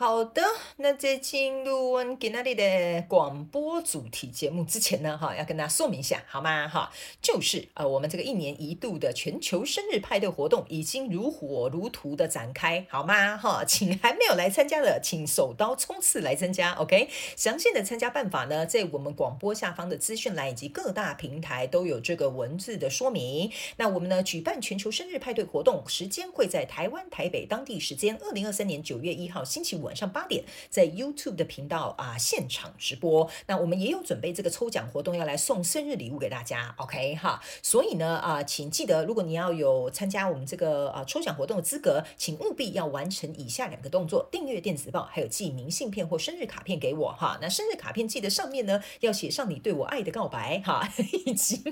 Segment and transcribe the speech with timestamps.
[0.00, 0.40] 好的，
[0.78, 6.66] 那在进入我们今天的广播主题节目之前呢，哈，要跟大家说明一下，好吗？
[6.66, 13.36] 哈，就是呃，我们这个一年一度的全球生日派对活动已经如火如荼的展开，好吗？
[13.36, 17.10] 哈， 请还没有来参加的，请手刀冲刺来参加，OK？
[17.36, 23.52] 详细的参加办法呢，在我们广播下方的资讯栏以及各大平台都有这个文字的说明。
[23.76, 29.89] 那我们呢，举办全球生日派对活动时间会在台湾台北当地时间二零二三年九月一号星期五。
[29.90, 33.28] 晚上八点，在 YouTube 的频道啊现场直播。
[33.48, 36.72] 那我们也有准备这个抽奖活动，要来送生日礼物给大家。
[36.78, 47.36] OK 哈，所以呢啊，请记得，如果你要有参加我们这个啊抽奖活动的资格，请务必要完成以下两个动作：订阅电子报，还有寄明信片或生日卡片给我哈。
[47.42, 50.88] 那生日卡片记得上面呢要写上你对我爱的告白哈，
[51.26, 51.64] 以及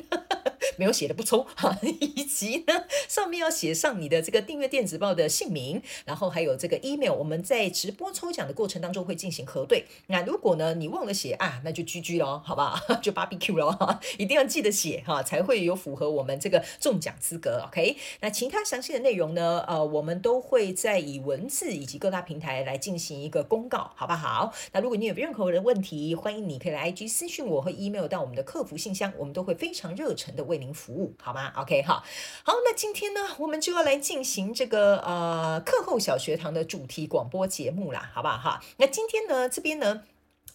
[0.76, 7.12] 没有写的不抽哈，以及呢 上面要写上你的这个订阅电子报的姓名，然后还有这个 email。
[7.12, 8.07] 我们在直播。
[8.12, 12.78] 抽奖的过程当中会进行核对，那如果呢你忘了写啊，那就 GG 咯，好不好？
[13.02, 17.62] 就 BBQ 咯， 一定要记得写哈，才会有符合我们这个中奖资格。
[17.68, 24.52] OK，那其他详细的内容呢，呃，我们都会在以文字以及各大平台来进行一个公告，好不好？
[24.72, 32.04] 那如果你有任何的问题，欢迎你可以来 IG 私信我，或 email 到我们的客服信箱，我们都会非常热诚的为您服务，好吗？OK，好，
[32.42, 37.97] 好，那今天呢，我们就要来进行这个呃课后小学堂的主题广播节目了。
[38.12, 38.62] 好不好哈？
[38.78, 40.02] 那今天呢，这边呢，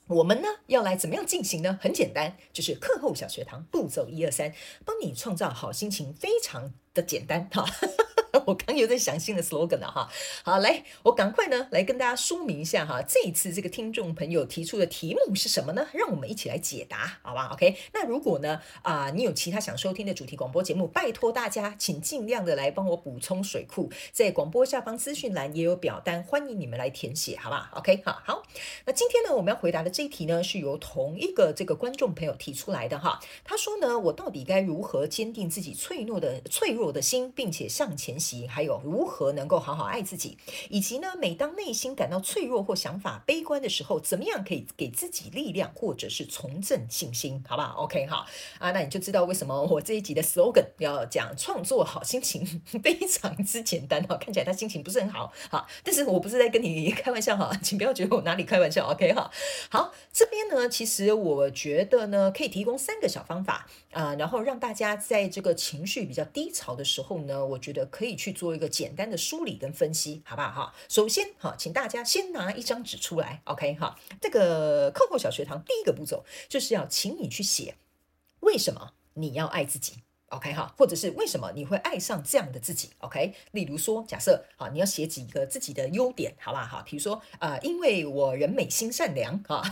[0.08, 1.78] 我们呢要来怎么样进行呢？
[1.82, 4.54] 很简单，就是课后小学堂步骤一二三，
[4.86, 7.66] 帮你创造好心情，非常的简单哈。
[8.48, 10.10] 我刚有在想新的 slogan 了哈，
[10.44, 15.88] 好，来，我赶快呢来跟大家说明一下哈，这一次这个听众朋友提出的题目是什么呢？
[15.94, 28.44] 让我们一起来解答，好吧？OK，那如果呢啊、你有其他想收听的主题广播节目，拜托大家请尽量的来帮我补充水库，在广播下方资讯栏也有表单，欢迎你们来填写，好吧？OK，好，好，
[28.86, 38.48] 那今天呢我们要回答的这一题呢是由同一个这个观众朋友提出来的哈，他说呢，我到底该如何坚定自己脆弱的脆弱的心，并且向前行？
[38.48, 40.38] 还有如何能够好好爱自己，
[40.70, 48.26] 以及呢，每当内心感到脆弱或想法悲观的时候，怎么样可以给自己力量，或者是重振信心，好不好？OK，好
[48.60, 52.46] 啊，那你就知道为什么我这一集的 slogan 要讲创作好心情
[52.82, 59.30] 非常之简单哈，看起来他心情不是很好，好，但是我不是在跟你开玩笑哈，请不要觉得我哪里开玩笑，OK 哈，
[59.70, 68.13] 好，这边呢，其实我觉得呢，可以提供三个小方法啊，然后让大家在这个情绪比较低潮的时候呢，我觉得可以。
[68.16, 70.76] 去做一个简单的梳理跟分析，好不好哈？
[70.90, 73.98] 首先哈，请大家先拿一张纸出来，OK 哈。
[74.22, 77.76] 这个课后小学堂第一个步骤就是要请你去写
[78.42, 79.96] 为什么你要爱自己
[80.28, 83.34] ，OK 哈，或者是为什么你会爱上这样的自己，OK。
[83.52, 86.84] 例如说，假设哈，你要写几个自己的优点，好不好哈？
[86.86, 89.64] 比如说啊、因为我人美心善良哈。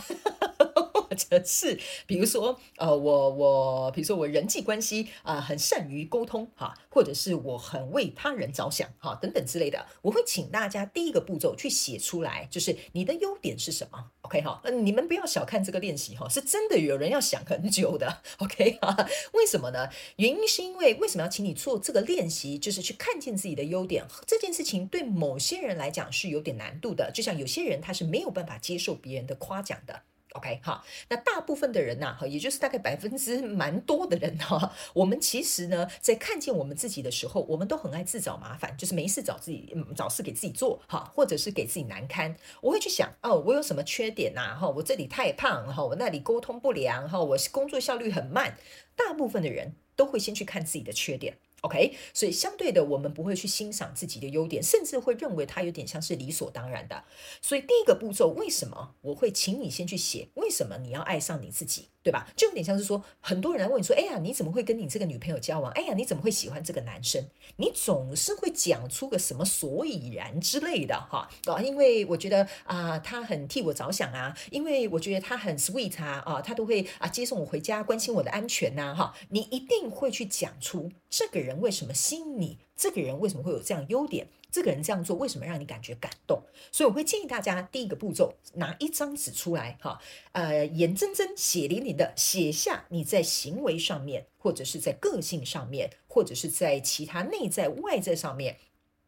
[1.12, 19.06] 或者是 比如说，呃，我我比如说我人际关系啊、很善于沟通哈，或者是我很为他人着想哈，等等之类的，我会请大家第一个步骤去写出来，就是你的优点是什么？OK 哈，你们不要小看这个练习哈，是真的有人要想很久的， OK 哈？
[19.34, 19.90] 为什么呢？
[20.16, 22.58] 原因是因为为什么要请你做这个练习？
[22.58, 30.02] 就是去看见自己的优点，这件事情对某些人来讲是有点难度的，就像有些人他是没有办法接受别人的夸奖的。
[30.34, 42.34] OK 哈，那大部分的人呐，哈，也就是大概百分之蛮多的人哈，我们其实呢，在看见我们自己的时候，我们都很爱自找麻烦，就是没事找自己，找事给自己做哈，或者是给自己难堪。
[42.60, 44.56] 我会去想，哦，我有什么缺点呐？
[44.58, 48.56] 哈，我这里太胖哈，我那里沟通不良哈，我工作效率很慢。
[48.94, 51.38] 大部分的人都会先去看自己的缺点。
[51.62, 57.04] OK，所以相对的，我们不会去欣赏自己的优点，甚至会认为它有点像是理所当然的。
[57.40, 60.28] 所以第一个步骤，为什么我会请你先去写？
[60.34, 61.88] 为什么你要爱上你自己？
[62.04, 62.26] 对吧？
[62.36, 65.70] 就有点像是说，很多人来问你说：“哎呀，你怎么会跟你这个女朋友交往？
[65.70, 67.24] 哎呀，你怎么会喜欢这个男生？”
[67.58, 79.14] 你总是会讲出个什么所以然之类的哈啊，因为我觉得啊，他很替我着想啊，因为我觉得他很 sweet 啊啊，他都会啊接送我回家，关心我的安全呐哈。
[79.28, 84.28] 你一定会去讲出这个人为什么吸引你，这个人为什么会有这样优点。
[84.50, 86.42] 这个人这样做为什么让你感觉感动？
[86.70, 89.98] 所以我会建议大家第一个步骤，拿一张纸出来，哈，
[90.32, 98.58] 呃，眼睁睁、血淋淋的写下你在行为上面，或者是在个性上面，或者是在其他内在外在上面，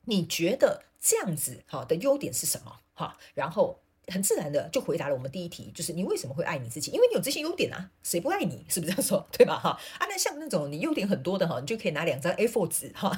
[0.07, 2.81] 你觉得这样子好的优点是什么？
[2.95, 3.84] 哈，然后。
[4.09, 6.91] 很自然的就回答了我们第一题，就是你为什么会爱你自己？
[6.91, 8.65] 因为你有这些优点啊，谁不爱你？
[8.69, 9.27] 是不是这样说？
[9.33, 9.59] 对吧？
[9.59, 13.11] 哈啊，那像那种你优点很多的哈，你就可以拿两张 A4 纸哈，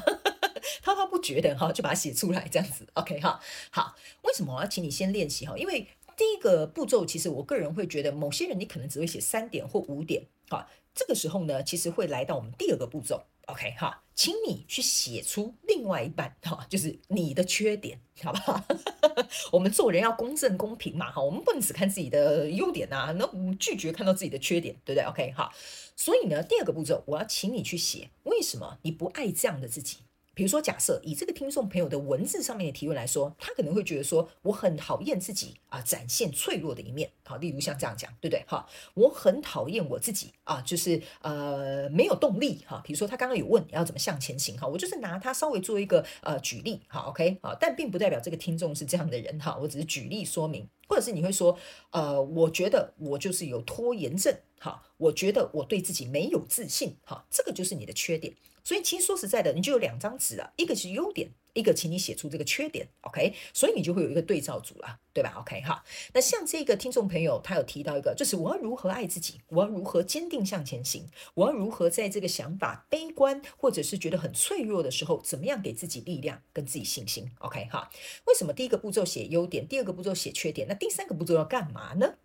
[0.83, 2.87] 滔滔不绝的哈，就把它写出来这样子。
[2.95, 3.41] OK 哈，
[3.71, 5.57] 好，为什么我要请你先练习哈？
[5.57, 5.87] 因为
[6.17, 13.23] 第一个步骤，其实我个人会觉得，某些人你可能只会写三点或五点，哈，这个时候呢，其实会来到我们第二个步骤。
[13.47, 18.61] OK 哈，请你去写出另外一半哈，就是你的缺点，好不好？
[19.53, 25.53] 我们做人要公正公平嘛哈，我们不能只看自己的优点呐，那拒绝看到自己的缺点，对不对？OK 哈，
[25.95, 29.99] 所以呢，第二个步骤，我要请你去写，为什么你不爱这样的自己？
[30.35, 37.11] 比如说，假设以这个听众朋友的文字上面的提问来说，他可能会觉得说，我很讨厌自己啊，展现脆弱的一面。
[37.27, 38.45] 好，例如像这样讲，对不对？
[38.47, 42.81] 哈，我很讨厌我自己啊，就是呃没有动力哈。
[42.85, 51.59] 比如说他刚刚有问你要怎么向前行哈，我就是拿他稍微做一个呃举例，好，OK，好，但并不代表这个听众是这样的人哈，我只是举例说明，或者是你会说，
[51.91, 58.35] 呃，我觉得我就是有拖延症，哈，我觉得我对自己没有自信，哈，这个就是你的缺点。
[58.63, 63.35] 所以其实说实在的，你就有两张纸啊，一个是优点，一个请你写出这个缺点，OK？
[63.53, 65.83] 所以你就会有一个对照组了，对吧？OK 哈。
[66.13, 77.91] 那像这个听众朋友，他有提到一个，就是我要如何爱自己，我要如何坚定向前行，我要如何在这个想法悲观或者是觉得很脆弱的时候，怎么样给自己力量跟自己信心？OK 哈。
[78.27, 82.17] 为什么第一个步骤写优点，第二个步骤写缺点，那第三个步骤要干嘛呢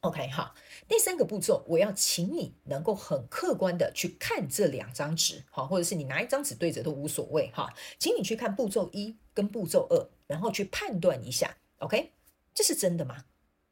[0.00, 0.54] ？OK 哈，
[0.88, 12.12] 第三个步骤，我要请你能够很客观的去看这两张纸，哈，或者是你拿一张纸对着都无所谓，哈，请你去看步骤一跟步骤二，然后去判断一下，OK，
[12.54, 13.24] 这是真的吗？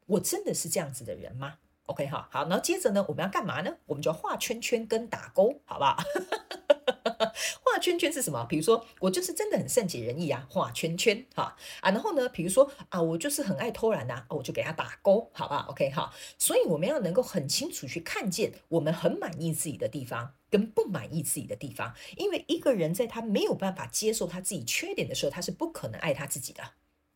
[0.05, 1.55] 我真的是这样子的人吗
[1.85, 3.77] ？OK 哈，好，然后接着呢，我们要干嘛呢？
[3.87, 5.97] 我们就要画圈圈跟打勾，好不好？
[7.63, 8.45] 画圈圈是什么？
[8.49, 11.91] 比如说，我就是真的很善解人意啊，画圈圈哈啊。
[11.91, 16.13] 然后呢，比如说啊，我就是很爱偷懒呐，我就给他打勾，好吧？OK 哈。
[16.37, 26.63] 所以我们要能够很清楚去看见我们很满意自己的地方跟不满意自己的地方，因为一个人在他没有办法接受他自己缺点的时候，他是不可能爱他自己的。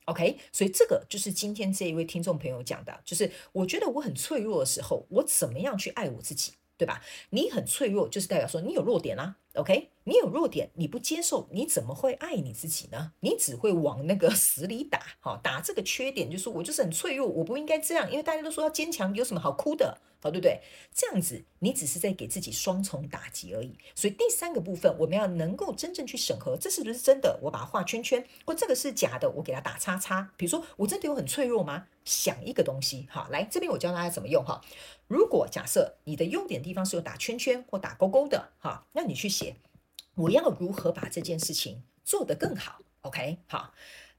[0.06, 7.02] OK，所以这个就是今天这一位听众朋友讲的，就是我觉得我很脆弱的时候，我怎么样去爱我自己，对吧？
[7.30, 9.36] 你很脆弱，就是代表说你有弱点啦。
[9.56, 13.14] OK，你有弱点，你不接受，你怎么会爱你自己呢？
[13.20, 20.62] 你只会往那个 死里打，哈，打这个缺点，就是我就是很脆弱，我不应该这样，因为大家都说要坚强，有什么好哭的，好，对不对？
[20.94, 23.78] 这样子，你只是在给自己双重打击而已。
[23.94, 27.38] 所以第三个部分，我们要能够真正去审核，这是不是真的？
[27.42, 30.32] 我把它画圈圈，或这个是假的，我给它打叉叉。
[30.38, 31.88] 比如说，我真的有很脆弱吗？
[32.06, 34.62] 想一个东西，哈，来这边我教大家怎么用，哈。
[35.08, 39.58] 如果假设你的优点地方是有打圈圈或打勾勾的，哈，那你去写，
[40.16, 43.74] 我要如何把这件事情做得更好？OK，好。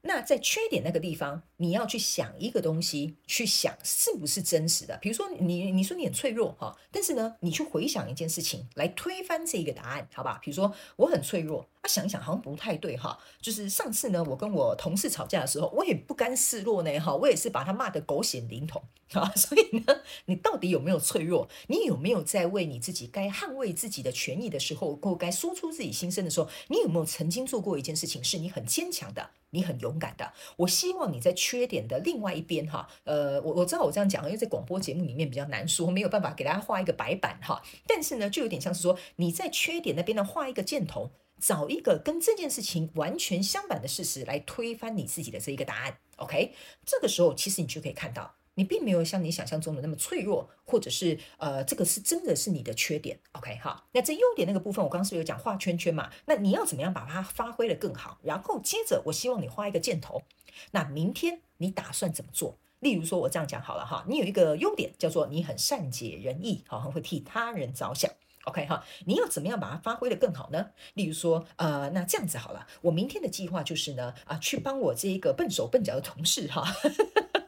[0.07, 4.97] 那在缺点那个地方，你要去想一个东西，去想是不是真实的。
[5.01, 10.39] 比如说你，你说你很脆弱哈，但是呢，你去回想一件事情来推翻这一个答案，好吧？
[10.43, 11.67] 比如说我很脆弱。
[11.85, 13.15] 他想一想，好像不太对哈。
[13.39, 19.31] 就是上次呢，我跟我同事吵架的时候，我也不甘示弱呢哈，我也是把他骂得狗血淋头啊。
[19.37, 21.47] 所以呢，你到底有没有脆弱？
[21.67, 30.33] 你有没有在为你自己该捍卫自己的权益的时候，或该说出自己心声的时候，你有没有曾经做过一件事情，是你很坚强的，你很勇敢的？
[30.57, 37.61] 我希望你在缺点的另外一边哈，呃，我我知道我这样讲，因为在广播节目里面比较难说，没有办法给大家画一个白板哈。
[37.85, 41.11] 但是呢，就有点像是说你在缺点那边呢画一个箭头。
[41.45, 46.55] 找一个跟这件事情完全相反的事实来推翻你自己的这一个答案，OK？
[46.83, 53.59] 这个时候其实你就可以看到，你并没有像你想象中的那么脆弱，或者是呃，这个是真的是你的缺点，OK？
[53.61, 56.09] 好，那这优点那个部分，我刚刚是有讲画圈圈嘛？
[56.25, 58.17] 那你要怎么样把它发挥得更好？
[58.23, 60.23] 然后接着我希望你画一个箭头，
[60.71, 62.57] 那明天你打算怎么做？
[62.79, 68.09] 例如说，我这样讲好了哈，你有一个优点叫做你很善解人意，好，很会替他人着想。
[68.45, 70.67] OK 哈，你要怎么样把它发挥的更好呢？
[70.95, 76.65] 例如说，呃，那这样子好了，我明天的计划就是呢，啊，去帮我这一个笨手笨脚的同事哈。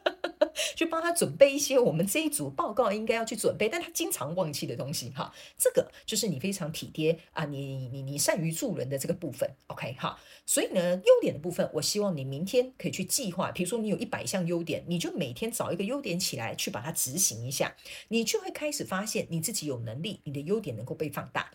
[0.76, 17.76] 去帮他准备一些我们这一组报告应该要去准备，但他经常忘记的东西哈，这个就是你非常体贴啊，你你你善于助人的这个部分，OK 哈，所以呢，优点的部分，我希望你明天可以去计划，比如说你有一百项优点，你就每天找一个优点起来去把它执行一下，
[18.08, 21.50] 你就会开始发现你自己有能力，你的优点能够被放大。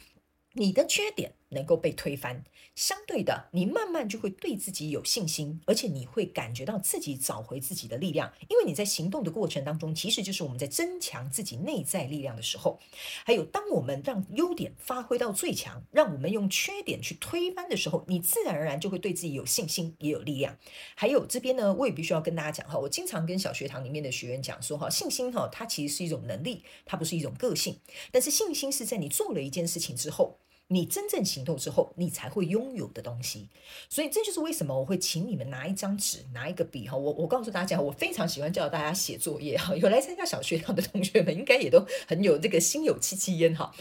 [0.55, 2.43] 你的缺点能够被推翻，
[2.75, 12.79] 相对的，你慢慢就会对自己有信心，而且你会感觉到自己找回自己的力量，因为你在行动的过程当中，其实就是我们在增强自己内在力量的时候。
[13.25, 20.55] 还有，当我们让优点发挥到最强，让我们用缺点去推翻的时候，你自然而然就会对自己有信心，也有力量。
[20.95, 27.79] 还有这边呢，我也必须要跟大家讲哈，我经常跟小学堂里面的学员讲说哈，信心哈，它其实是一种能力，它不是一种个性，
[28.11, 30.39] 但是信心是在你做了一件事情之后。
[30.67, 33.49] 你真正行动之后，你才会拥有的东西。
[33.89, 36.97] 所以这就是为什么我会请你们拿一张纸，拿一个笔哈。
[36.97, 39.75] 我我告诉大家，我非常喜欢教大家写作业哈。
[39.75, 43.71] 有来参加小学堂的同学们，应该也都很有这个心有戚戚焉哈。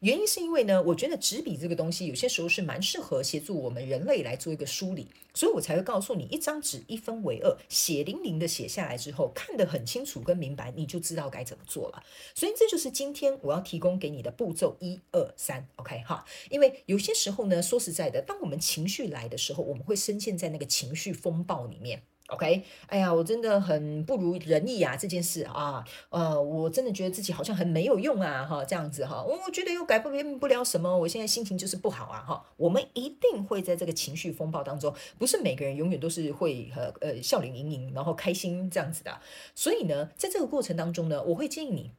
[0.00, 12.02] 原因是因为呢，我觉得纸笔这个东西有些时候是蛮适合协助我们人类来做一个梳理，所以我才会告诉你，一张纸一分为二，血淋淋的写下来之后，看得很清楚跟明白，你就知道该怎么做了。
[12.34, 16.24] 所以这就是今天我要提供给你的步骤一二三，OK 哈。
[16.50, 22.02] 因为有些时候呢，说实在的，当我们情绪来的时候，我们会深陷在那个情绪风暴里面。
[22.28, 39.20] OK，哎呀，我真的很不如人意啊，这件事啊，呃，我真的觉得自己好像很没有用啊，哈，这样子哈，我觉得又改变不了什么，我现在心情就是不好啊，哈，我们一定会在这个情绪风暴当中，不是每个人永远都是会和呃笑脸盈盈，然后开心这样子的，
[39.56, 41.90] 所以呢，在这个过程当中呢，我会建议你。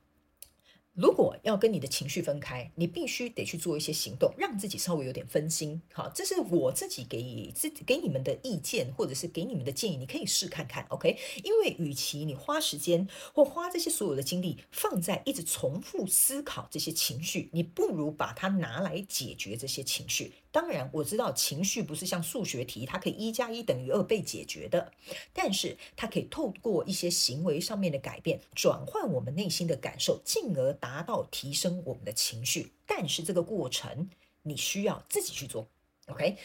[1.02, 5.82] 如果要跟你的情绪分开，你必须得去做一些行动，让自己稍微有点分心。
[5.92, 11.18] 好，这是我自己给自给你们的意见，或者是给你们的建议，你可以试看看，OK？
[11.44, 20.32] 因为与其你花时间或花这些所有的精力放在一直重复思考这些情绪，你不如把它拿来解决这些情绪。
[20.52, 24.92] 当然，我知道情绪不是像数学题，它可以一加一等于二被解决的，
[25.32, 32.74] 但是它可以透过一些行为上面的改变，转换我们内心的感受，进而达到提升我们的情绪。
[32.86, 34.10] 但是这个过程
[34.44, 35.68] 你需要自己去做
[36.08, 36.36] ，OK？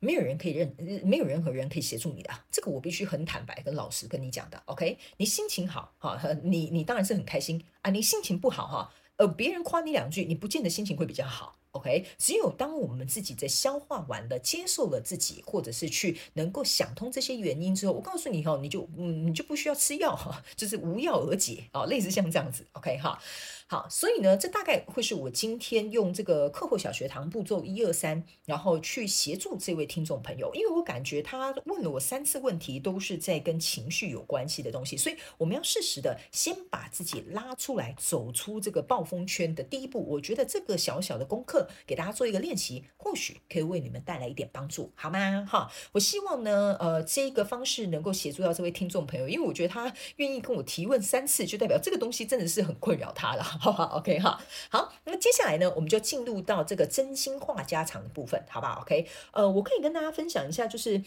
[0.00, 4.98] 没有人可以认，没有任何人可以协助你的，这个我必须很坦白跟老实跟你讲的，OK？
[5.16, 11.56] 你心情好哈，你你当然是很开心啊，你心情不好哈，呃，别人夸你两句，你不见得心情会比较好。
[11.72, 23.20] OK，只有当我们自己在消化完了、接受了自己，或者是去能够想通这些原因之后，我告诉你哈，你就嗯，你就不需要吃药哈，就是无药而解啊，类似像这样子，OK 哈。
[23.66, 40.04] 好，所以呢，这大概会是我今天用这个课后小学堂步骤一二三，然后去协助这位听众朋友，因为我感觉他问了我三次问题，都是在跟情绪有关系的东西，所以我们要适时的先把自己拉出来，走出这个暴风圈的第一步。
[40.10, 45.46] 我觉得这个小小的功课给大家做一个练习，或许可以为你们带来一点帮助，好吗？
[45.50, 53.53] 哈，我希望呢，呃，这个方式能够协助到这位听众朋友，因为我觉得他愿意跟我提问三次，就代表这个东西真的是很困扰他了。
[53.60, 61.02] 好好，OK 哈，好，那么接下来呢，我们就进入到这个真心话家常的部分，好不好？OK，呃，我可以跟大家分享一下，就是，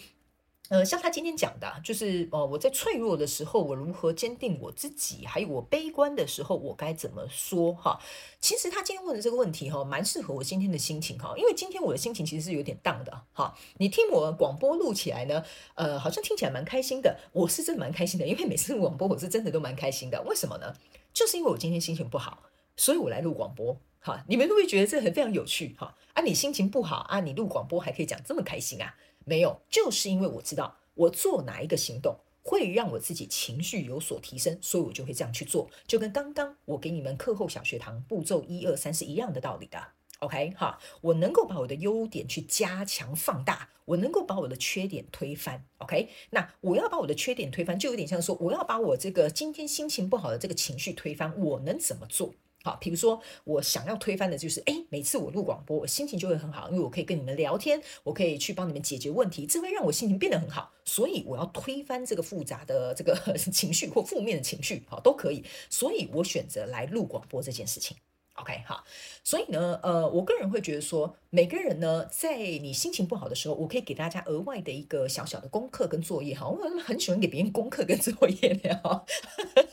[0.69, 7.73] 呃，像他今天讲的，就是，呃，我在脆弱的时候，我如何坚定我自己，还有我悲观的时候，我该怎么说？
[7.73, 7.99] 哈，
[8.39, 15.43] 其实他今天问的这个问题，哈，蛮适合我今天的心情，哈，因为今天我的心情其实是有点荡的，哈，你听我广播录起来呢，
[15.75, 20.73] 呃，好像听起来蛮开心的，我是真的蛮开心的，因为每次广播我是真的都蛮开心的，为什么呢？
[21.17, 22.43] 就是因为我今天心情不好。
[22.79, 25.75] 所以我来录广播，哈，你们都会觉得这很非常有趣？
[25.79, 28.95] 哈，啊，你心情不好啊，你录广播还可以讲这么开心啊？
[29.25, 39.87] 没有，就是因为我知道我做哪一个行动会让我自己情绪有所提升，所以我就会这样去做，就跟刚刚我给你们课后小学堂步骤一二三是一样的道理的。
[40.19, 45.63] OK，哈，我能够把我的优点去加强放大，我能够把我的缺点推翻。
[45.77, 52.33] OK，那我要把我的缺点推翻，就有点像说我要把我这个今天心情不好的这个情绪推翻，我能怎么做？
[52.63, 60.73] 好，比如说我想要推翻的就是，诶，每次我录广播，我心情就会很好，因为我可以跟你们聊天，我可以去帮你们解决问题，这会让我心情变得很好。
[60.83, 65.45] 所以我要推翻这个复杂的这个 情绪或负面的情绪，好，都可以。
[65.69, 67.95] 所以我选择来录广播这件事情。
[68.37, 68.83] OK，好，
[69.23, 79.03] 所以呢，呃，我个人会觉得说，每个人呢，在你心情不好的时候，我可以给大家额外的一个小小的功课跟作业，哈，我很喜欢给别人功课跟作业的哈。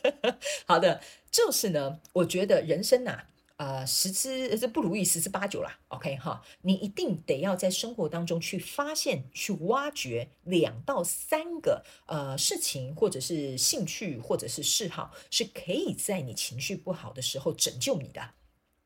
[0.66, 3.26] 好的，就是呢，我觉得人生呐、啊，
[3.58, 5.78] 呃，十之这不如意十之八九啦。
[5.88, 18.30] OK，哈，你一定得要在生活当中去发现、去挖掘两到三个呃事情，或者是兴趣，或者是嗜好，是可以在你情绪不好的时候拯救你的。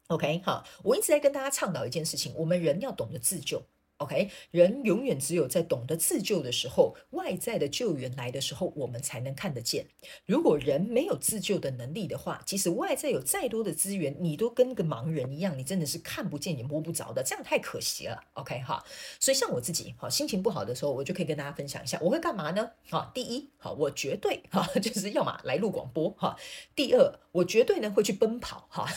[0.08, 3.62] OK，好，我一直在跟大家倡导一件事情，我们人要懂得自救。
[3.98, 9.84] OK，人永远只有在懂得自救的时候，外在的救援来的时候，我们才能看得见。
[10.24, 18.18] 如果人没有自救的能力的话，即使外在有再多的资源，你都跟个盲人一样，你真的是看不见也摸不着的，这样太可惜了。
[18.32, 18.82] OK 哈，
[19.20, 22.70] 所以像我自己，好心情不好的时候，我就可以跟大家分享一下，我会干嘛呢？
[22.88, 26.34] 好，第一，好，我绝对哈， 就是要么来录广播哈。
[26.74, 28.88] 第二，我绝对呢会去奔跑哈。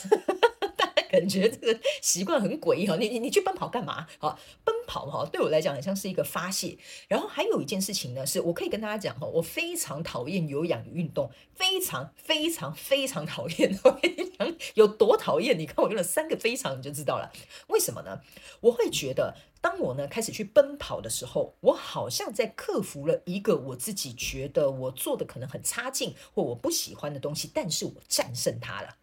[1.11, 4.07] 感觉这个习惯很诡异哈，你你你去奔跑干嘛？
[4.17, 6.77] 好，奔跑哈，对我来讲很像是一个发泄。
[7.09, 13.77] 然后还有一件事情呢，是我可以跟大家讲哈，我非常讨厌有氧运动，非常非常非常讨厌。
[13.83, 15.59] 我跟你讲有多讨厌？
[15.59, 17.29] 你看我用了三个非常，你就知道了。
[17.67, 18.21] 为什么呢？
[18.61, 28.95] 我会觉得，当我呢开始去奔跑的时候，我好像在克服了一个我自己觉得我做的可能很差劲或我不喜欢的东西，但是我战胜它了。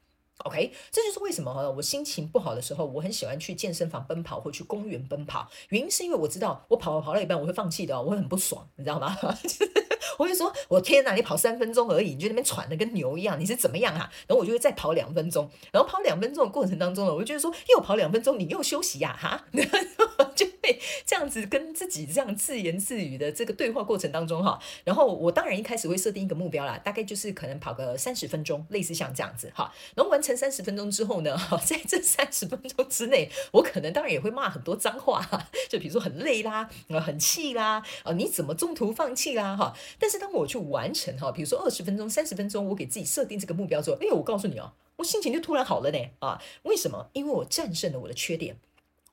[0.44, 5.48] OK，这就是为什么我心情不好的时候，我很喜欢去健身房奔跑或去公园奔跑。
[5.70, 9.16] 原因是因为我知道，我跑跑到一半我会放弃的，我会很不爽，你知道吗？
[10.18, 14.10] 我会说，我天哪，你跑三分钟而已，你就那边喘的跟牛一样，你是怎么样啊？
[14.26, 19.44] 然后我就会再跑两分钟，然后跑两分钟的过程当中呢，我就觉得说，又跑两分钟，你又休息呀，哈。
[20.34, 20.46] 就
[21.06, 29.72] 这样子跟自己这样自言自语的这个对话过程当中哈，然后我当然一开始会设定一个目标啦，大概就是可能跑个三十分钟，类似像这样子哈。
[29.94, 35.24] 然后完成三十分钟之后呢，哈在这三十分钟之内，我可能当然也会骂很多脏话，
[35.68, 36.68] 就比如说很累啦，
[37.04, 39.74] 很气啦，啊你怎么中途放弃啦哈？
[39.98, 46.42] 但是当我去完成哈，比如说二十分钟、三十分钟，我给自己设定这个目标之后，哎呦，我告诉你哦，我心情就突然好了呢啊？
[46.62, 47.08] 为什么？
[47.12, 48.56] 因为我战胜了我的缺点。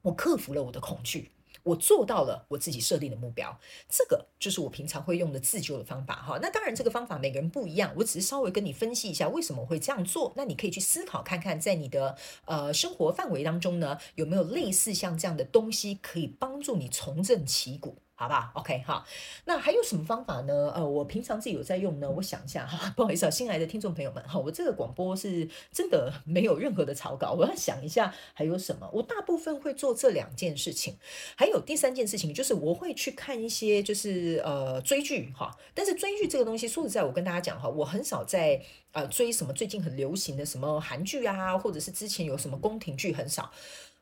[0.01, 1.31] 我克服了我的恐惧，
[1.65, 6.39] 我做到了我自己设定的目标，这个就是我平常会用的自救的方法哈。
[6.41, 10.31] 那当然，这个方法每个人不一样，我只是稍微跟你分析一下为什么我会这样做。
[10.35, 17.97] 那你可以去思考看看，在你的呃生活范围当中呢，有没有类似像这样的东西可以帮助你重振旗鼓。
[18.17, 19.05] 好不好，OK 哈，
[19.43, 20.71] 那还有什么方法呢？
[20.73, 22.09] 呃，我平常自己有在用呢。
[22.09, 28.89] 我想一下哈， 不好意思啊，新来的听众朋友们哈，我这个广播是真的没有任何的草稿，我要想一下还有什么。
[28.93, 30.97] 我大部分会做这两件事情，
[31.35, 35.53] 还有第三件事情就是我会去看一些就是呃追剧哈。
[35.73, 38.61] 但是追剧这个东西，说实在，我跟大家讲哈，我很少在
[38.93, 43.51] 呃追什么最近很流行的什么韩剧啊，或者是之前有什么宫廷剧，很少。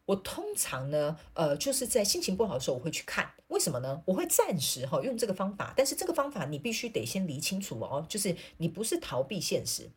[0.05, 3.31] 我通常呢，呃，就是在心情不好的时候，我会去看。
[3.47, 4.01] 为什么呢？
[4.05, 9.91] 我会暂时哈用这个方法，但是这个方法你必须得先理清楚哦，就是你不是逃避现实。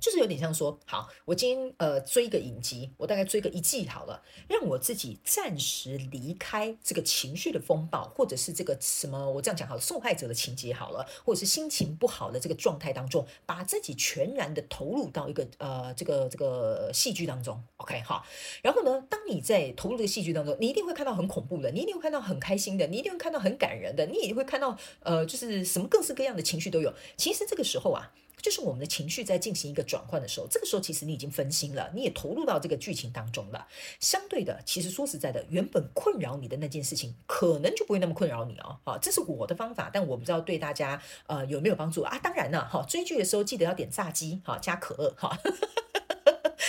[0.00, 18.24] 就是有点像说，好，我今天呃追一个影集，我大概追个一季好了，让我自己暂时离开这个情绪的风暴，或者是这个什么，我这样讲好了，受害者的情节好了，或者是心情不好的这个状态当中，把自己全然的投入到一个呃这个这个戏剧当中，OK 哈。
[18.62, 26.94] 然后呢，当你在投入这个戏剧当中，你一定会看到很恐怖的，你一定会看到很开心的，你一定会看到很感人的，你也会看到呃就是什么各式各样的情绪都有。
[27.16, 28.12] 其实这个时候啊。
[28.40, 33.66] 就是我们的情绪在进行一个转换的时候，这个时候其实你已经分心了，你也投入到这个剧情当中了。
[34.00, 38.78] 相对的，其实说实在的，原本困扰你的那件事情，可能就不会那么困扰你哦。
[38.84, 42.18] 好，这是我的方法，但我不知道对大家呃有没有帮助啊？
[42.22, 45.38] 当然了，哈，追剧的时候记得要点炸鸡，哈，加可乐，哈。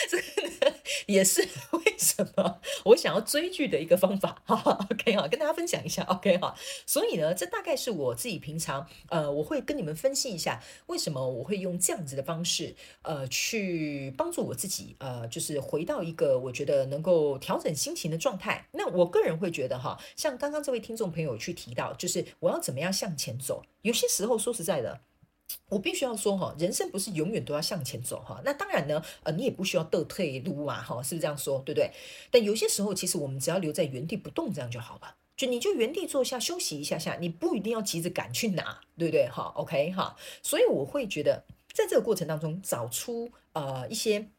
[0.09, 0.73] 这个
[1.07, 1.47] 也是
[1.99, 6.55] 什么 我想要追剧的一个方法， 哈哈，OK 哈，跟大家分享一下，OK 哈。
[6.85, 18.67] 所以呢，这大概是我自己平常，呃，我会跟你们分析一下，为什么我会用这样子的方式，呃，去帮助我自己，呃，就是回到一个我觉得能够调整心情的状态。
[18.71, 25.01] 那我个人会觉得哈，像刚刚这位听众朋友去提到，就是我要怎么样向前走，有些时候说实在的。
[25.69, 28.41] 我必须要说哈，人生不是永远都要向前走哈。
[28.43, 31.59] 那当然呢，呃，你也不需要倒退路啊哈，是不是这样说？
[31.59, 31.91] 对不对？
[32.31, 35.15] 但有些时候，其实我们只要留在原地不动，这样就好了。
[35.35, 39.27] 就你就原地坐下休息一下下，你不一定要急着赶去哪，对不对？
[39.29, 40.15] 哈，OK 哈。
[40.41, 44.29] 所以我会觉得，在这个过程当中，找出呃一些。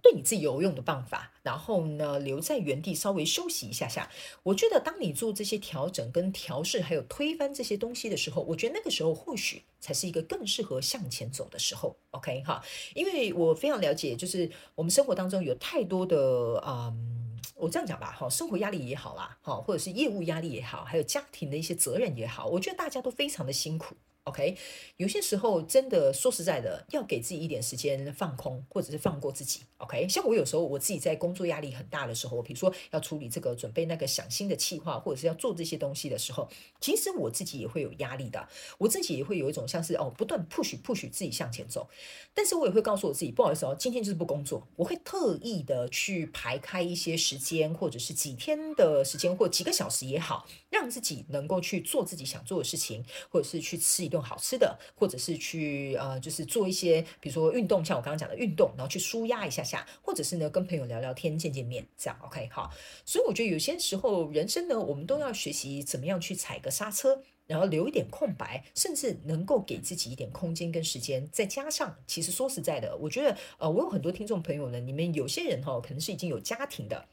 [0.00, 4.08] 对你自己有用的办法，然后呢，留在原地稍微休息一下下。
[4.44, 11.96] 我觉得，当你做这些调整、跟调试，还有推翻这些东西的时候，我觉得那个时候或许才是一个更适合向前走的时候。
[12.12, 12.62] OK 哈，
[12.94, 23.94] 因为我非常了解，就是我们生活当中有太多的嗯，我这样讲吧，哈，生活压力也好啦，哈，或者是业务压力也好，还有家庭的一些责任也好，我觉得大家都非常的辛苦。
[24.28, 24.56] OK，
[24.98, 29.60] 有些时候真的说实在的，要给自己一点时间放空，或者是放过自己。
[29.78, 36.48] OK，像我有时候我自己在工作压力很大的时候，比如说要处理这个、准备那个、想新的计划，或者是要做这些东西的时候，
[36.80, 38.46] 其实我自己也会有压力的。
[38.76, 41.88] 我自己也会有一种像是哦，不断 push push 自己向前走，
[42.34, 44.68] 但是我也会告诉我自己，不好意思哦，今天就是不工作。
[44.76, 54.17] 我会特意的去排开一些时间，或者是几天的时间，或几个小时也好，让自己能够去做自己想做的事情，或者是去吃一顿。
[54.20, 62.70] 好吃的，或者是去呃，就是做一些，比如说运动，像我刚刚讲的运动，然后去舒压一下下，或者是呢跟朋友聊聊天、见见面，这样 OK 好。
[63.04, 71.28] 所以我觉得有些时候人生呢，我们都要学习怎么样去踩个刹车，然后留一点空白，甚至能够给自己一点空间跟时间。
[71.32, 77.06] 再加上，其实说实在的，我觉得呃，我有很多听众朋友呢，你们有些人哈、可能是已经有家庭的，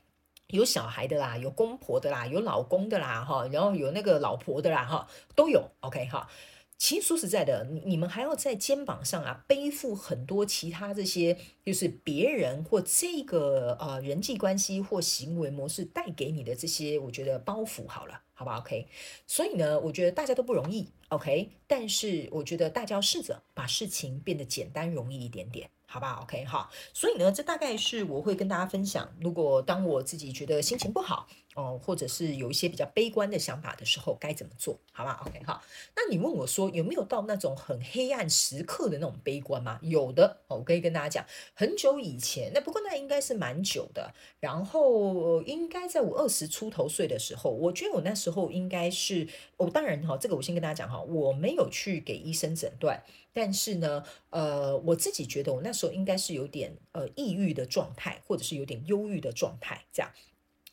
[0.47, 6.29] 有小孩的啦，有公婆的啦，有老公的啦哈，然后有那个老婆的啦哈，都有 OK 哈。
[6.77, 18.87] 其实说实在的，你你们还要在肩膀上啊背负很多其他这些，就是别人或这个呃人际关系或行为模式带给你的这些，我觉得包袱好了，好吧？OK，
[19.25, 31.27] 所以呢，我觉得大家都不容易，OK，但是我觉得大家要试着把事情变得简单容易一点点，好吧？OK，好，所以呢，这大概是我会跟大家分享，如果当我自己觉得心情不好。
[31.55, 34.77] 哦，或者是有一些比较悲观的想法的时候，该怎么做？
[34.91, 35.63] 好吧，OK 好。
[35.95, 39.79] 那你问我说有没有到那种很黑暗时刻的那种悲观吗？
[39.81, 44.13] 有的哦，我可以跟大家讲，很久以前，那不过那应该是蛮久的。
[44.39, 60.11] 然后应该在我二十出头岁的时候，我觉得我那时候应该是，我、哦、当然哈，这个我先跟大家讲哈，我没有去给医生诊断，但是呢，呃，我自己觉得我那时候应该是有点呃抑郁的状态，或者是有点忧郁的状态，这样。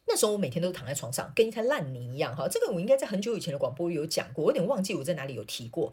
[0.07, 2.49] 那时候我每天都躺在床上，跟一滩烂泥一样哈。
[2.49, 5.93] 这个我应该在很久以前的广播有讲过，我有点忘记我在哪里有提过。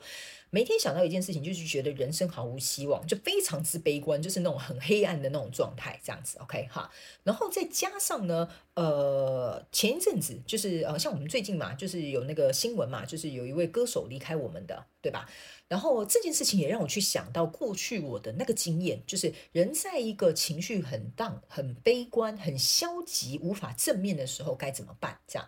[0.49, 6.39] 每天想到一件事情，就是觉得人生毫无希望，就非常之悲观，就是那种很黑暗的那种状态，这样子。
[6.39, 6.89] OK 哈。
[7.23, 15.29] 然后再加上呢，呃，前一阵子就是呃，像我们最近嘛，就是有那个新闻嘛，就是有一位歌手离开我们的，对吧？
[15.69, 25.19] 然后这件事情也让我去想到过去我的那个经验，就是人在一个情绪很荡、很悲观、很消极、无法正面的时候该怎么办？
[25.27, 25.47] 这样，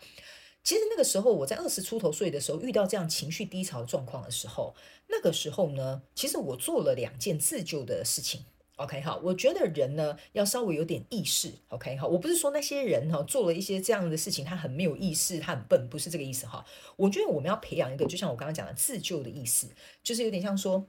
[0.64, 4.76] 其实那个时候我在二十出头岁的时候遇到这样情绪低潮状况的时候，
[5.10, 8.46] 那个时候呢，其实我做了两件自救的事情。
[8.84, 11.54] OK 好，我觉得人呢要稍微有点意识。
[11.70, 16.66] OK 好，我不是说那些人哈做了一些这样的事情，他很没有意识，他很笨，不是这个意思哈。
[16.96, 19.70] 我觉得我们要培养一个，就像我刚刚讲的自救的意思，
[20.02, 20.88] 就是有点像说，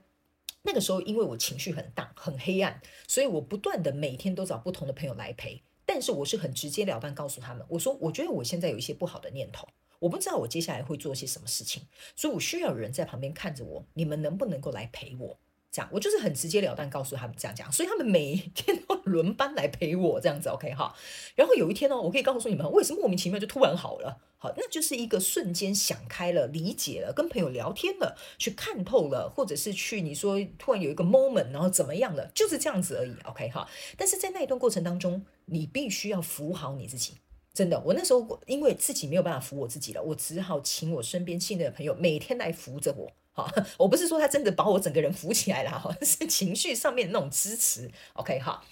[0.63, 9.67] 那个时候因为我情绪很大，很黑暗，所以我不断的每天都找不同的朋友来陪，但是我是很直截了当告诉他们，我说我觉得我现在有一些不好的念头，
[9.99, 11.83] 我不知道我接下来会做些什么事情，
[12.15, 15.39] 所以我需要有人在旁边看着我，你们能不能够来陪我？
[15.73, 20.95] 这样，我就是很直截了当告诉他们这样讲，所以他们每天都轮班来陪我这样子，OK 哈。
[21.33, 24.21] 然后有一天呢，我可以告诉你们，我也是莫名其妙就突然好了？
[24.37, 33.67] 好，那就是一个瞬间想开了、理解了、跟朋友聊天了、去看透了，或者是去你说突然有一个 moment，然后怎么样了，就是这样子而已，OK 哈。
[33.97, 37.13] 但是在那一段过程当中，你必须要扶好你自己。
[37.51, 43.11] 真的，我那时候因为自己没有办法扶我自己了，我只好请我身边信任的朋友每天来扶着我。
[43.35, 47.89] 好，我不是说他真的把我整个人扶起来了哈， 是情绪上面的那种支持。
[48.13, 48.63] OK 哈，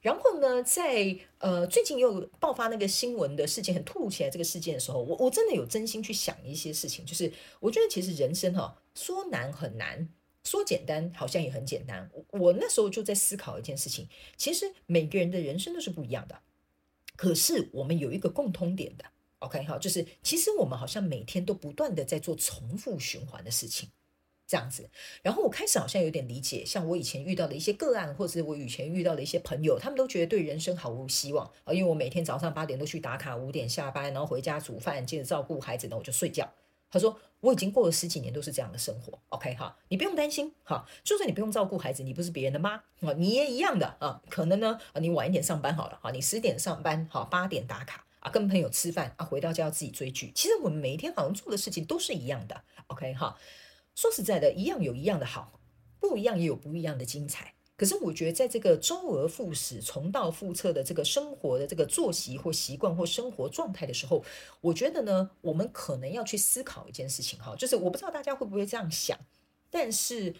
[0.00, 10.08] 然后呢，在呃最近又爆发那个新闻的事件很突如其来这个事件的时候，我我真的有真心去想一些事情，就是我觉得其实人生哈说难很难，
[10.42, 12.10] 说简单好像也很简单。
[12.30, 16.40] 我那时候就在思考一件事情，其实每个人的人生都是不一样的，
[17.14, 19.04] 可是我们有一个共通点的。
[19.38, 23.88] OK 哈，就是其实我们好像每天都不断的在做重复循环的事情。
[24.48, 24.88] 这样子，
[25.22, 36.50] 然后我开始好像有点理解，像我以前遇到的一些个案，或者是我以前遇到的一些朋友，他们都觉得对人生毫无希望啊，因为我每天早上八点都去打卡，五点下班，然后回家煮饭，接着照顾孩子，然后我就睡觉。
[36.90, 53.36] 他说我已经过了十几年都是这样的生活，OK 哈，你不用担心哈，就算你不用照顾孩子，你不是别人的妈啊，你也一样的啊，可能呢啊，你晚一点上班好了啊，你十点上班好，八点打卡啊，跟朋友吃饭啊，回到家要自己追剧，其实我们每一天好像做的事情都是一样的，OK 哈。
[53.98, 55.60] 说实在的，一样有一样的好，
[55.98, 57.54] 不一样也有不一样的精彩。
[57.76, 64.24] 可是我觉得，在这个周而复始、重蹈覆辙的这个生活的这个作息或习惯或生活状态的时候，
[64.60, 69.18] 我觉得呢，我们可能要去思考一件事情哈，就是我不知道大家会不会这样想，
[69.68, 70.32] 但是，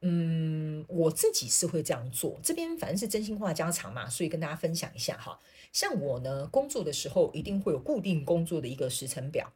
[0.00, 2.40] 嗯，我自己是会这样做。
[2.42, 5.38] 这边反正是真心话家常嘛，所以跟大家分享一下哈。
[5.70, 9.52] 像我呢，工作的时候一定会有固定工作的一个时程表。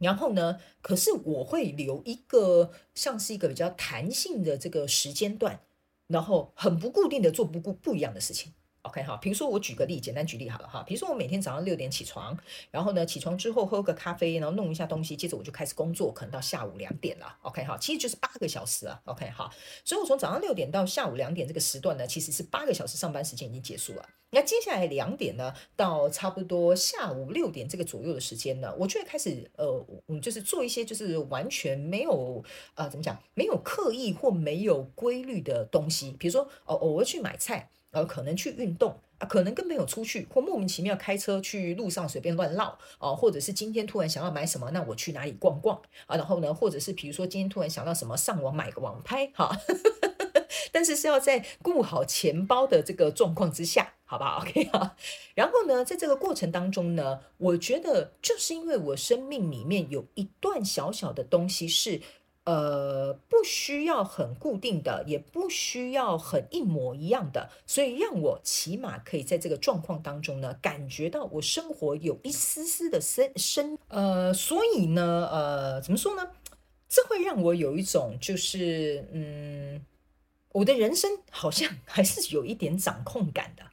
[0.00, 5.60] 然后呢，可是我会留一个像是一个比较弹性的这个时间段，
[6.06, 8.52] 然后很不固定的做不不不一样的事情。
[8.88, 10.82] OK 哈，比如说我举个例，简单举例好了哈。
[10.86, 12.36] 比如说我每天早上六点起床，
[12.70, 17.36] 然后呢起床之后喝个咖啡，然后弄一下东西，接着我就开始工作，可能到下午两点了。
[17.42, 19.00] OK 哈，其实就是八个小时啊。
[19.04, 19.50] OK 哈，
[19.84, 24.08] 所以我从早上六点到下午两点这个时段呢，其实是八个小时上班时间已经结束了。
[24.30, 37.70] 那接下来两点呢，到差不多下午六点这个左右的时间呢，我就会开始呃，嗯，就是做一些就是完全没有呃怎么讲，没有刻意或没有规律的东西，比如说哦，偶尔去买菜。
[38.04, 46.16] 可能去运动啊，可能跟朋友出去，或莫名其妙开车去路上随便乱绕啊，或者是今天突然想要买什么，那我去哪里逛逛啊？
[46.16, 49.56] 然后呢，或者是比如说今天突然想到什么，上网买个网拍哈，
[50.72, 54.96] 但是是要在顾好钱包的这个状况之下，好不好？OK 哈。
[55.34, 62.00] 然后呢，在这个过程当中呢，我觉得就是因为我生命里面有一段小小的东西是。
[62.48, 76.30] 呃，不需要很固定的，也不需要很一模一样的，所以让我起码可以在这个状况当中呢，感觉到我生活有一丝丝的生生，呃，所以呢，呃，怎么说呢？
[76.88, 79.84] 这会让我有一种就是，嗯，
[80.52, 83.64] 我的人生好像 还是有一点掌控感的，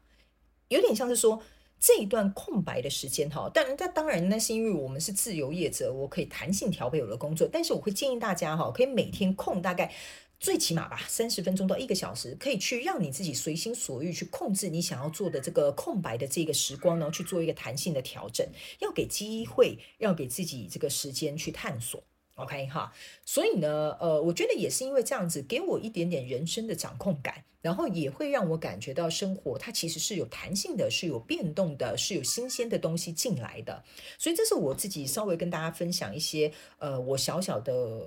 [0.67, 1.41] 有点像是说。
[1.79, 7.47] 这一段空白的时间哈，但那当然那是因为我们是自由业者，我可以弹性调配我的工作。
[7.51, 9.93] 但是我会建议大家哈，可以每天空大概
[10.39, 18.47] 最起码吧三十分钟到一个小时，可以去让你自己随心所欲去控制你想要做的这个空白的这个时光呢，去做一个弹性的调整。
[18.79, 22.03] 要给机会，要给自己这个时间去探索。
[22.35, 22.91] OK 哈，
[23.25, 33.81] 所以呢，呃，我觉得也是因为这样子，给我一点点人生的掌控感，然后也会让我感觉到生活它其实是有弹性的，是有变动的，是有新鲜的东西进来的。
[34.17, 38.01] 所以这是我自己稍微跟大家分享一些，呃，我小小的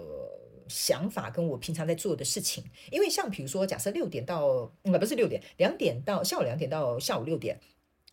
[0.69, 2.63] 想法跟我平常在做的事情。
[2.93, 7.59] 因为像比如说，假设六点到，呃，不是六点，两点到下午两点到下午六点，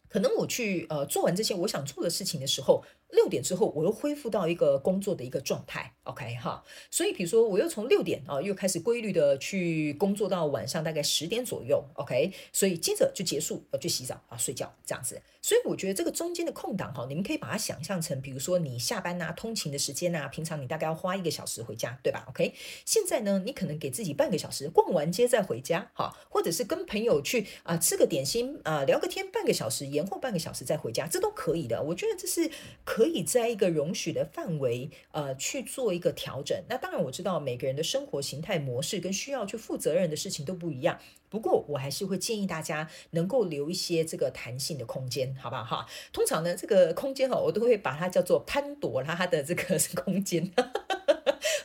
[0.08, 2.86] 可能我去呃做完这些我想做的事情的时候。
[3.16, 6.64] 六点之后，我又恢复到一个工作的一个状态，OK 哈。
[6.92, 12.32] 所以，比如说，我又从六点啊，又开始规律的去工作到晚上大概十点左右，OK。
[12.52, 15.20] 所以接着就结束，呃，去洗澡啊，睡觉这样子。
[15.42, 22.54] 所以我觉得这个中间的空档哈，你们可以把它想象成，比如说你下班呐、通勤的时间呐，平常你大概要花一个小时回家，对吧？OK。
[22.86, 31.82] 现在呢，你可能给自己半个小时，逛完街再回家，哈，或者是跟朋友去啊吃个点心啊，聊个天，半个小时，延后半个小时再回家，这都可以的。
[31.82, 32.52] 我觉得这是
[32.84, 33.05] 可。
[33.06, 36.60] 可以在一个容许的范围，呃，去做一个调整。
[36.68, 40.98] 那当然，我知道每个人的生活形态模式跟需要去负责任的事情都不一样。
[41.30, 45.64] 不过，我还是会建议大家能够留一些这个弹性的空间，好不好？
[45.64, 50.52] 哈，通常呢，这个空间哈，我都会把它叫做潘朵拉的这个 空间。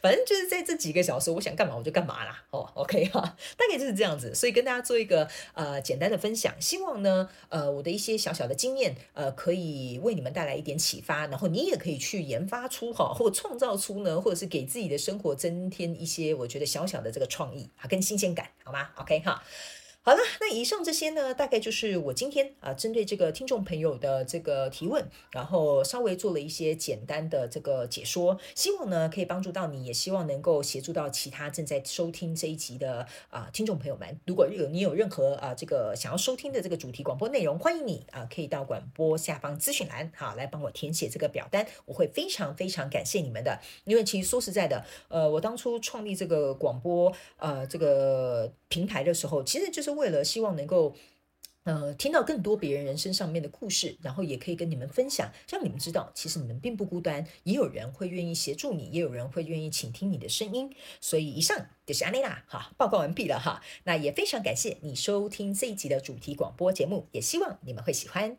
[0.03, 2.45] 反正就是在这几个小时，我想干嘛我就干嘛啦。
[2.51, 3.21] 哦，OK 哈，
[3.57, 4.35] 大概就是这样子。
[4.35, 19.43] 所以跟大家做一个呃简单的分享，希望呢呃我的一些小小的经验呃可以为你们带来一点启发，然后你也可以去研发出哈或创造出呢，或者是给自己的生活增添一些我觉得小小的这个创意啊跟新鲜感，好吗？OK 哈。
[20.03, 34.19] 好了，那以上这些呢，大概就是我今天啊，针对这个听众朋友的这个提问，然后稍微做了一些简单的这个解说，希望呢可以帮助到你，也希望能够协助到其他正在收听这一集的啊听众朋友们。
[34.25, 43.61] 如果有你有任何啊这个想要收听的这个主题广播内容，欢迎你啊可以到广播下方咨询栏好来帮我填写这个表单，我会非常非常感谢你们的。
[43.85, 49.91] 因为其实说实在的，呃，我当初创立这个广播呃这个平台的时候，其实就是。
[49.91, 50.95] 为了希望能够，
[51.65, 60.73] 呃，听到更多别人人生上面的故事，然后也可以跟你们分享，让你们知道，其实你们并不孤单，也有人会愿意协助你，也有人会愿意倾听你的声音。
[61.01, 63.61] 所以以上就是安妮啦，哈，报告完毕了哈。
[63.85, 68.39] 那也非常感谢你收听这一集的主题广播节目，也希望你们会喜欢。